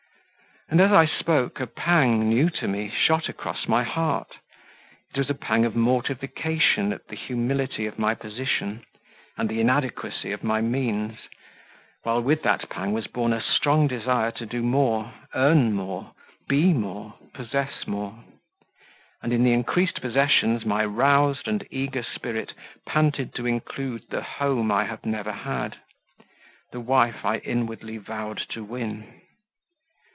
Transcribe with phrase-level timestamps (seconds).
[0.69, 4.37] And, as I spoke, a pang, new to me, shot across my heart:
[5.13, 8.85] it was a pang of mortification at the humility of my position,
[9.37, 11.27] and the inadequacy of my means;
[12.03, 16.13] while with that pang was born a strong desire to do more, earn more,
[16.47, 18.23] be more, possess more;
[19.21, 22.53] and in the increased possessions, my roused and eager spirit
[22.85, 25.75] panted to include the home I had never had,
[26.71, 29.17] the wife I inwardly vowed to win.